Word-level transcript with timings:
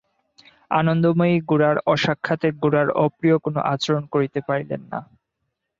আনন্দময়ী 0.71 1.35
গোরার 1.49 1.77
অসাক্ষাতে 1.85 2.47
গোরার 2.61 2.89
অপ্রিয় 3.05 3.37
কোনো 3.45 3.59
আচরণ 3.73 4.03
করিতে 4.13 4.39
পারিলেন 4.47 4.81
না। 4.91 4.99